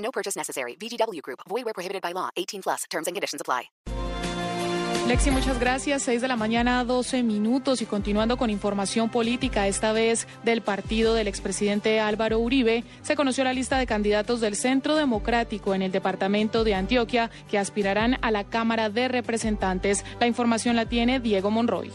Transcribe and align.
No 0.00 0.10
purchase 0.10 0.36
necessary. 0.36 0.76
VGW 0.76 1.22
Group. 1.22 1.40
Void 1.48 1.64
where 1.64 1.74
prohibited 1.74 2.02
by 2.02 2.12
law. 2.12 2.30
18 2.36 2.62
plus. 2.62 2.84
Terms 2.90 3.06
and 3.06 3.14
conditions 3.14 3.40
apply. 3.40 3.70
Lexi, 5.08 5.32
muchas 5.32 5.58
gracias. 5.58 6.02
6 6.02 6.22
de 6.22 6.28
la 6.28 6.36
mañana, 6.36 6.84
12 6.84 7.24
minutos. 7.24 7.82
Y 7.82 7.86
continuando 7.86 8.36
con 8.36 8.48
información 8.48 9.10
política, 9.10 9.66
esta 9.66 9.92
vez 9.92 10.28
del 10.44 10.62
partido 10.62 11.14
del 11.14 11.26
expresidente 11.26 11.98
Álvaro 11.98 12.38
Uribe, 12.38 12.84
se 13.02 13.16
conoció 13.16 13.42
la 13.42 13.52
lista 13.52 13.76
de 13.78 13.86
candidatos 13.86 14.40
del 14.40 14.54
Centro 14.54 14.94
Democrático 14.94 15.74
en 15.74 15.82
el 15.82 15.90
departamento 15.90 16.62
de 16.62 16.74
Antioquia 16.74 17.28
que 17.48 17.58
aspirarán 17.58 18.18
a 18.22 18.30
la 18.30 18.44
Cámara 18.44 18.88
de 18.88 19.08
Representantes. 19.08 20.04
La 20.20 20.28
información 20.28 20.76
la 20.76 20.86
tiene 20.86 21.18
Diego 21.18 21.50
Monroy. 21.50 21.90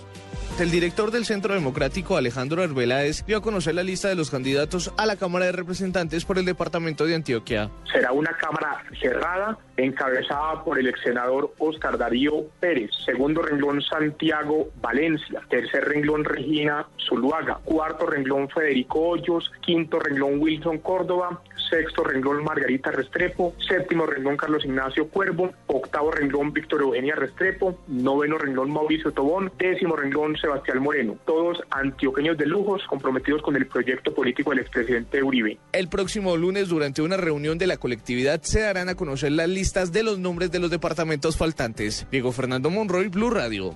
El 0.58 0.72
director 0.72 1.12
del 1.12 1.26
Centro 1.26 1.54
Democrático, 1.54 2.16
Alejandro 2.16 2.64
Arbeláez, 2.64 3.26
dio 3.26 3.36
a 3.36 3.42
conocer 3.42 3.76
la 3.76 3.84
lista 3.84 4.08
de 4.08 4.16
los 4.16 4.32
candidatos 4.32 4.94
a 4.96 5.06
la 5.06 5.18
Cámara 5.18 5.48
de 5.48 5.52
Representantes 5.52 6.24
por 6.24 6.38
el 6.38 6.46
departamento 6.46 7.06
de 7.06 7.14
Antioquia. 7.14 7.70
Será 7.92 8.14
una 8.14 8.32
Cámara 8.38 8.82
cerrada, 9.02 9.58
encabezada 9.76 10.64
por 10.64 10.80
el 10.80 10.88
ex 10.88 11.02
senador 11.02 11.54
Oscar 11.60 11.98
Darío 11.98 12.46
Pérez. 12.62 12.90
Segundo 13.04 13.42
renglón, 13.42 13.82
Santiago 13.82 14.70
Valencia. 14.82 15.42
Tercer 15.50 15.84
renglón, 15.90 16.24
Regina 16.24 16.88
Zuluaga. 17.06 17.60
Cuarto 17.66 18.06
renglón, 18.06 18.48
Federico 18.48 19.10
Hoyos. 19.10 19.52
Quinto 19.60 20.00
renglón, 20.00 20.40
Wilson 20.40 20.78
Córdoba 20.78 21.42
sexto 21.70 22.04
renglón 22.04 22.44
Margarita 22.44 22.92
Restrepo, 22.92 23.54
séptimo 23.68 24.06
renglón 24.06 24.38
Carlos 24.38 24.66
Ignacio 24.66 25.08
Cuervo, 25.08 25.52
octavo 25.68 26.12
renglón 26.12 26.54
Víctor 26.54 26.82
Eugenia 26.82 27.16
Restrepo, 27.16 27.80
noveno 27.88 28.38
renglón 28.38 28.72
Mauricio 28.72 29.12
Tobón, 29.12 29.52
décimo 29.58 29.96
renglón 29.96 30.36
Sebastián 30.46 30.84
Moreno, 30.84 31.18
todos 31.26 31.58
antioqueños 31.72 32.38
de 32.38 32.46
lujos 32.46 32.84
comprometidos 32.88 33.42
con 33.42 33.56
el 33.56 33.66
proyecto 33.66 34.14
político 34.14 34.52
del 34.52 34.60
expresidente 34.60 35.24
Uribe. 35.24 35.58
El 35.72 35.88
próximo 35.88 36.38
lunes, 36.38 36.70
durante 36.70 37.02
una 37.02 37.18
reunión 37.18 37.58
de 37.58 37.66
la 37.66 37.78
colectividad, 37.78 38.40
se 38.44 38.60
darán 38.60 38.90
a 38.90 38.96
conocer 38.96 39.32
las 39.32 39.50
listas 39.50 39.92
de 39.92 40.04
los 40.04 40.20
nombres 40.20 40.52
de 40.52 40.60
los 40.60 40.70
departamentos 40.70 41.36
faltantes. 41.36 42.06
Diego 42.12 42.32
Fernando 42.32 42.70
Monroy, 42.70 43.08
Blue 43.08 43.32
Radio. 43.32 43.74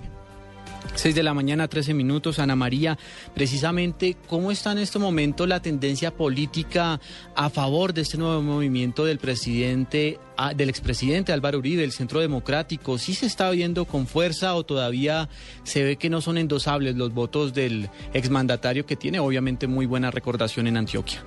6 0.99 1.15
de 1.15 1.23
la 1.23 1.33
mañana, 1.33 1.69
13 1.69 1.93
minutos. 1.93 2.39
Ana 2.39 2.57
María, 2.57 2.97
precisamente, 3.33 4.17
¿cómo 4.27 4.51
está 4.51 4.73
en 4.73 4.79
este 4.79 4.99
momento 4.99 5.47
la 5.47 5.61
tendencia 5.61 6.13
política 6.13 6.99
a 7.35 7.49
favor 7.49 7.93
de 7.93 8.01
este 8.01 8.17
nuevo 8.17 8.41
movimiento 8.41 9.05
del 9.05 9.17
presidente, 9.17 10.19
del 10.55 10.69
expresidente 10.69 11.31
Álvaro 11.31 11.59
Uribe, 11.59 11.83
del 11.83 11.93
Centro 11.93 12.19
Democrático? 12.19 12.97
¿Sí 12.97 13.13
se 13.13 13.27
está 13.27 13.49
viendo 13.51 13.85
con 13.85 14.07
fuerza 14.07 14.55
o 14.55 14.65
todavía 14.65 15.29
se 15.63 15.83
ve 15.83 15.95
que 15.95 16.09
no 16.09 16.19
son 16.19 16.37
endosables 16.37 16.97
los 16.97 17.13
votos 17.13 17.53
del 17.53 17.89
exmandatario 18.13 18.85
que 18.85 18.97
tiene 18.97 19.19
obviamente 19.19 19.67
muy 19.67 19.85
buena 19.85 20.11
recordación 20.11 20.67
en 20.67 20.75
Antioquia? 20.75 21.23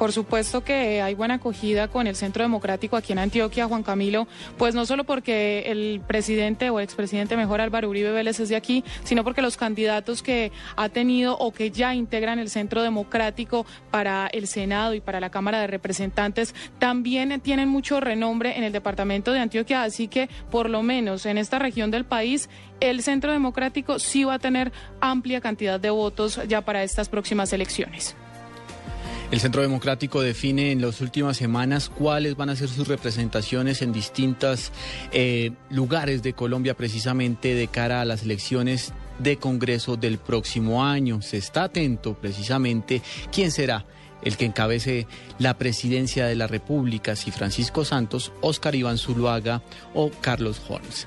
Por 0.00 0.12
supuesto 0.12 0.64
que 0.64 1.02
hay 1.02 1.14
buena 1.14 1.34
acogida 1.34 1.88
con 1.88 2.06
el 2.06 2.16
Centro 2.16 2.42
Democrático 2.42 2.96
aquí 2.96 3.12
en 3.12 3.18
Antioquia, 3.18 3.66
Juan 3.66 3.82
Camilo, 3.82 4.26
pues 4.56 4.74
no 4.74 4.86
solo 4.86 5.04
porque 5.04 5.64
el 5.66 6.00
presidente 6.06 6.70
o 6.70 6.80
expresidente 6.80 7.36
mejor 7.36 7.60
Álvaro 7.60 7.90
Uribe 7.90 8.10
Vélez 8.10 8.40
es 8.40 8.48
de 8.48 8.56
aquí, 8.56 8.82
sino 9.04 9.24
porque 9.24 9.42
los 9.42 9.58
candidatos 9.58 10.22
que 10.22 10.52
ha 10.74 10.88
tenido 10.88 11.36
o 11.36 11.52
que 11.52 11.70
ya 11.70 11.94
integran 11.94 12.38
el 12.38 12.48
Centro 12.48 12.82
Democrático 12.82 13.66
para 13.90 14.28
el 14.28 14.46
Senado 14.46 14.94
y 14.94 15.02
para 15.02 15.20
la 15.20 15.28
Cámara 15.28 15.60
de 15.60 15.66
Representantes 15.66 16.54
también 16.78 17.38
tienen 17.42 17.68
mucho 17.68 18.00
renombre 18.00 18.56
en 18.56 18.64
el 18.64 18.72
departamento 18.72 19.32
de 19.32 19.40
Antioquia, 19.40 19.82
así 19.82 20.08
que 20.08 20.30
por 20.50 20.70
lo 20.70 20.82
menos 20.82 21.26
en 21.26 21.36
esta 21.36 21.58
región 21.58 21.90
del 21.90 22.06
país 22.06 22.48
el 22.80 23.02
Centro 23.02 23.32
Democrático 23.32 23.98
sí 23.98 24.24
va 24.24 24.32
a 24.32 24.38
tener 24.38 24.72
amplia 25.02 25.42
cantidad 25.42 25.78
de 25.78 25.90
votos 25.90 26.40
ya 26.48 26.62
para 26.62 26.82
estas 26.84 27.10
próximas 27.10 27.52
elecciones. 27.52 28.16
El 29.30 29.38
Centro 29.38 29.62
Democrático 29.62 30.22
define 30.22 30.72
en 30.72 30.82
las 30.82 31.00
últimas 31.00 31.36
semanas 31.36 31.88
cuáles 31.88 32.36
van 32.36 32.50
a 32.50 32.56
ser 32.56 32.68
sus 32.68 32.88
representaciones 32.88 33.80
en 33.80 33.92
distintos 33.92 34.72
eh, 35.12 35.52
lugares 35.70 36.24
de 36.24 36.32
Colombia 36.32 36.76
precisamente 36.76 37.54
de 37.54 37.68
cara 37.68 38.00
a 38.00 38.04
las 38.04 38.24
elecciones 38.24 38.92
de 39.20 39.36
Congreso 39.36 39.96
del 39.96 40.18
próximo 40.18 40.84
año. 40.84 41.22
Se 41.22 41.36
está 41.36 41.64
atento 41.64 42.14
precisamente 42.14 43.02
quién 43.30 43.52
será 43.52 43.86
el 44.22 44.36
que 44.36 44.46
encabece 44.46 45.06
la 45.38 45.56
presidencia 45.56 46.26
de 46.26 46.34
la 46.34 46.48
República, 46.48 47.14
si 47.14 47.30
Francisco 47.30 47.84
Santos, 47.84 48.32
Oscar 48.40 48.74
Iván 48.74 48.98
Zuluaga 48.98 49.62
o 49.94 50.10
Carlos 50.10 50.60
Holmes. 50.68 51.06